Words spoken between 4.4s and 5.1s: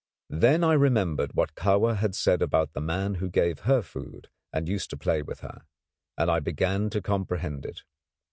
and used to